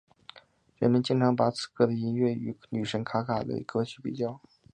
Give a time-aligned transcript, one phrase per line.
[0.79, 4.41] 人们经常把此歌的音乐与女神卡卡的歌曲比较。